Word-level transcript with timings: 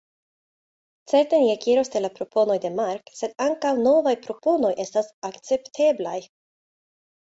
Certe 1.11 1.39
ni 1.43 1.51
ekiros 1.55 1.93
de 1.97 2.01
la 2.01 2.11
proponoj 2.17 2.57
de 2.65 2.73
Mark, 2.79 3.13
sed 3.21 3.37
ankaŭ 3.49 3.77
novaj 3.91 4.17
proponoj 4.27 4.75
estas 4.89 5.17
akcepteblaj. 5.33 6.21